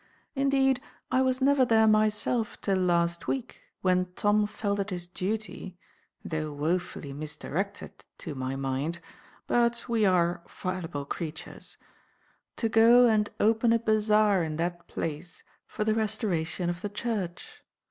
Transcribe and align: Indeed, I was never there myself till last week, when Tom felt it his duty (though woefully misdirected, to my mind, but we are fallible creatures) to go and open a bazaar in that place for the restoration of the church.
Indeed, 0.33 0.81
I 1.11 1.21
was 1.21 1.41
never 1.41 1.63
there 1.63 1.85
myself 1.85 2.59
till 2.59 2.79
last 2.79 3.27
week, 3.27 3.61
when 3.83 4.11
Tom 4.13 4.47
felt 4.47 4.79
it 4.79 4.89
his 4.89 5.05
duty 5.05 5.77
(though 6.25 6.51
woefully 6.51 7.13
misdirected, 7.13 8.03
to 8.17 8.33
my 8.33 8.55
mind, 8.55 8.99
but 9.45 9.87
we 9.87 10.03
are 10.03 10.41
fallible 10.47 11.05
creatures) 11.05 11.77
to 12.57 12.67
go 12.67 13.05
and 13.05 13.29
open 13.39 13.71
a 13.71 13.77
bazaar 13.77 14.41
in 14.41 14.55
that 14.55 14.87
place 14.87 15.43
for 15.67 15.83
the 15.83 15.93
restoration 15.93 16.67
of 16.67 16.81
the 16.81 16.89
church. 16.89 17.61